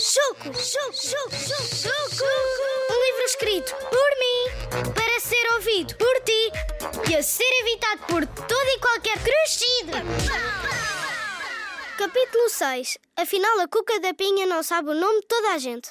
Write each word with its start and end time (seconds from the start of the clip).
Chuco, 0.00 0.52
chuco, 0.54 0.92
chuco, 0.92 1.36
chuco. 1.76 2.24
Um 2.90 3.04
livro 3.04 3.24
escrito 3.26 3.74
por 3.74 4.10
mim, 4.18 4.92
para 4.94 5.20
ser 5.20 5.52
ouvido 5.54 5.94
por 5.96 6.20
ti 6.20 6.52
e 7.10 7.16
a 7.16 7.22
ser 7.22 7.52
evitado 7.60 8.02
por 8.06 8.26
todo 8.26 8.68
e 8.68 8.78
qualquer 8.80 9.18
crescido. 9.22 9.92
Capítulo 11.98 12.48
6. 12.48 12.98
Afinal, 13.16 13.60
a 13.60 13.68
Cuca 13.68 14.00
da 14.00 14.14
Pinha 14.14 14.46
não 14.46 14.62
sabe 14.62 14.90
o 14.90 14.94
nome 14.94 15.20
de 15.20 15.26
toda 15.26 15.52
a 15.52 15.58
gente. 15.58 15.90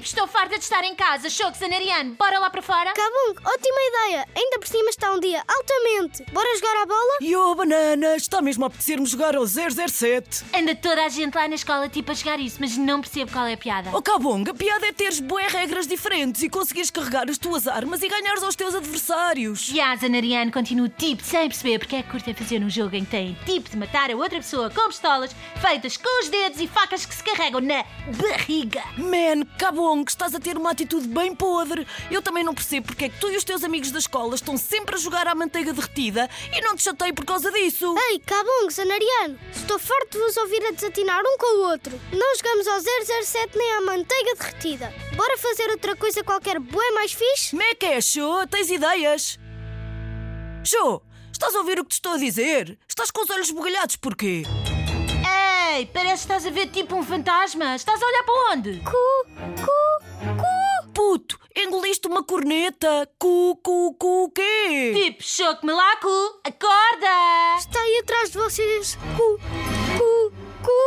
Tipo, 0.00 0.08
estou 0.08 0.26
farta 0.26 0.56
de 0.56 0.64
estar 0.64 0.82
em 0.82 0.94
casa. 0.94 1.28
Choco, 1.28 1.58
Zanariano, 1.58 2.14
bora 2.14 2.38
lá 2.38 2.48
para 2.48 2.62
fora? 2.62 2.94
Cabum, 2.94 3.34
ótima 3.44 3.80
ideia. 3.88 4.26
Ainda 4.34 4.58
por 4.58 4.66
cima 4.66 4.88
está 4.88 5.12
um 5.12 5.20
dia 5.20 5.42
altamente. 5.46 6.24
Bora 6.32 6.56
jogar 6.56 6.82
a 6.82 6.86
bola? 6.86 7.18
E 7.20 7.36
oh, 7.36 7.54
banana, 7.54 8.16
está 8.16 8.40
mesmo 8.40 8.64
a 8.64 8.68
apetecer-me 8.68 9.04
jogar 9.04 9.36
ao 9.36 9.46
007. 9.46 10.42
Anda 10.54 10.74
toda 10.74 11.04
a 11.04 11.08
gente 11.10 11.34
lá 11.34 11.46
na 11.46 11.54
escola 11.54 11.86
tipo 11.86 12.12
a 12.12 12.14
jogar 12.14 12.40
isso, 12.40 12.56
mas 12.60 12.78
não 12.78 13.02
percebo 13.02 13.30
qual 13.30 13.46
é 13.46 13.52
a 13.52 13.56
piada. 13.58 13.90
Oh, 13.92 14.00
Cabong, 14.00 14.48
a 14.48 14.54
piada 14.54 14.86
é 14.86 14.92
teres 14.92 15.20
boé 15.20 15.48
regras 15.48 15.86
diferentes 15.86 16.42
e 16.42 16.48
conseguires 16.48 16.90
carregar 16.90 17.28
as 17.28 17.36
tuas 17.36 17.68
armas 17.68 18.02
e 18.02 18.08
ganhares 18.08 18.42
aos 18.42 18.56
teus 18.56 18.74
adversários. 18.74 19.68
E 19.68 19.82
a 19.82 19.94
Zanariano 19.96 20.50
continua 20.50 20.88
tipo 20.88 21.22
sem 21.22 21.46
perceber 21.46 21.78
porque 21.78 21.96
é 21.96 22.02
que 22.02 22.08
curtem 22.10 22.32
fazer 22.32 22.62
um 22.62 22.70
jogo 22.70 22.96
em 22.96 23.04
que 23.04 23.10
tem 23.10 23.36
tipo 23.44 23.68
de 23.68 23.76
matar 23.76 24.10
a 24.10 24.16
outra 24.16 24.38
pessoa 24.38 24.70
com 24.70 24.88
pistolas 24.88 25.36
feitas 25.60 25.98
com 25.98 26.22
os 26.22 26.30
dedos 26.30 26.58
e 26.58 26.66
facas 26.66 27.04
que 27.04 27.14
se 27.14 27.22
carregam 27.22 27.60
na 27.60 27.84
barriga. 28.16 28.82
Man, 28.96 29.44
Cabong, 29.90 30.04
estás 30.06 30.34
a 30.34 30.40
ter 30.40 30.56
uma 30.56 30.70
atitude 30.70 31.08
bem 31.08 31.34
podre. 31.34 31.86
Eu 32.10 32.22
também 32.22 32.44
não 32.44 32.54
percebo 32.54 32.86
porque 32.86 33.06
é 33.06 33.08
que 33.08 33.18
tu 33.18 33.28
e 33.28 33.36
os 33.36 33.42
teus 33.42 33.64
amigos 33.64 33.90
da 33.90 33.98
escola 33.98 34.34
estão 34.36 34.56
sempre 34.56 34.94
a 34.94 34.98
jogar 34.98 35.26
à 35.26 35.34
manteiga 35.34 35.72
derretida 35.72 36.30
e 36.54 36.60
não 36.60 36.76
te 36.76 36.82
chatei 36.82 37.12
por 37.12 37.24
causa 37.24 37.50
disso. 37.50 37.92
Ei, 38.10 38.20
Cabum, 38.20 38.70
Zanariano. 38.70 39.38
Estou 39.52 39.78
farto 39.78 40.12
de 40.12 40.18
vos 40.18 40.36
ouvir 40.36 40.64
a 40.66 40.70
desatinar 40.70 41.20
um 41.20 41.36
com 41.38 41.58
o 41.58 41.70
outro. 41.70 42.00
Não 42.12 42.36
jogamos 42.36 42.68
ao 42.68 42.80
007 42.80 43.58
nem 43.58 43.72
à 43.72 43.80
manteiga 43.80 44.34
derretida. 44.36 44.94
Bora 45.16 45.36
fazer 45.38 45.70
outra 45.70 45.96
coisa 45.96 46.22
qualquer 46.22 46.60
boa 46.60 46.92
mais 46.92 47.12
fixe? 47.12 47.50
Como 47.50 47.62
é 47.62 47.74
que 47.74 47.86
é, 47.86 48.00
Show? 48.00 48.46
Tens 48.46 48.70
ideias? 48.70 49.38
Show, 50.64 51.02
estás 51.32 51.54
a 51.54 51.58
ouvir 51.58 51.80
o 51.80 51.84
que 51.84 51.90
te 51.90 51.94
estou 51.94 52.12
a 52.12 52.18
dizer? 52.18 52.78
Estás 52.88 53.10
com 53.10 53.22
os 53.22 53.30
olhos 53.30 53.50
bugalhados 53.50 53.96
porquê? 53.96 54.44
Ei, 55.72 55.86
parece 55.86 56.26
que 56.26 56.32
estás 56.32 56.46
a 56.46 56.50
ver 56.50 56.66
tipo 56.68 56.96
um 56.96 57.02
fantasma. 57.02 57.76
Estás 57.76 58.02
a 58.02 58.06
olhar 58.06 58.24
para 58.24 58.52
onde? 58.52 58.80
Cu, 58.80 59.64
cu, 59.64 59.79
corneta. 62.30 63.10
Cu, 63.18 63.58
cu, 63.60 63.94
cu, 63.94 64.24
o 64.24 64.30
quê? 64.30 64.92
Tipo, 64.94 65.20
choco 65.20 65.66
melaco, 65.66 66.08
acorda! 66.44 67.58
Está 67.58 67.80
aí 67.80 67.98
atrás 67.98 68.30
de 68.30 68.38
vocês. 68.38 68.96
Cu, 69.16 69.36
cu, 69.98 70.32
cu. 70.62 70.80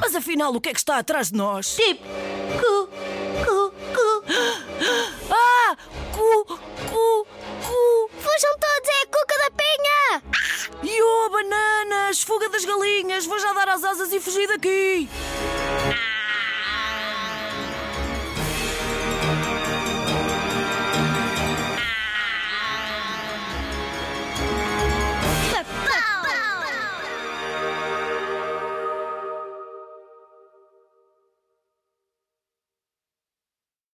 Mas 0.00 0.14
afinal, 0.14 0.54
o 0.54 0.60
que 0.60 0.68
é 0.68 0.72
que 0.72 0.78
está 0.78 0.98
atrás 0.98 1.32
de 1.32 1.36
nós? 1.36 1.74
Tipo, 1.74 2.04
cu, 2.60 2.88
cu, 3.44 3.72
cu. 3.96 4.06
Ah! 5.28 5.76
Cu, 6.12 6.44
cu, 6.46 7.26
cu! 7.66 8.10
Fujam 8.12 8.54
todos, 8.60 8.88
é 8.88 9.02
a 9.02 9.06
Cuca 9.06 9.36
da 9.42 9.50
Penha! 9.50 10.22
E 10.84 11.02
oh, 11.02 11.30
bananas! 11.30 12.22
Fuga 12.22 12.48
das 12.48 12.64
galinhas! 12.64 13.26
Vou 13.26 13.40
já 13.40 13.52
dar 13.52 13.68
as 13.70 13.82
asas 13.82 14.12
e 14.12 14.20
fugir 14.20 14.46
daqui! 14.46 15.08